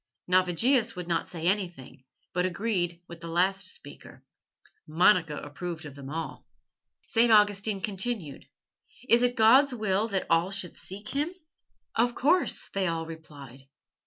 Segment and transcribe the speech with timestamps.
[0.27, 2.03] Navigius would not say anything,
[2.33, 4.25] but agreed with the last speaker.
[4.87, 6.47] Monica approved of them all.
[7.07, 7.31] St.
[7.31, 8.47] Augustine continued:
[9.07, 11.31] "It is God's will that all should seek Him?"
[11.95, 13.67] "Of course," they all replied.